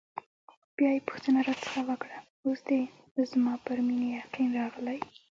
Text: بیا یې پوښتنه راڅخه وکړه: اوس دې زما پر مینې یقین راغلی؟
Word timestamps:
بیا 0.75 0.89
یې 0.95 1.05
پوښتنه 1.07 1.39
راڅخه 1.47 1.81
وکړه: 1.89 2.17
اوس 2.45 2.59
دې 2.69 2.81
زما 3.31 3.53
پر 3.65 3.77
مینې 3.85 4.07
یقین 4.21 4.49
راغلی؟ 4.59 4.99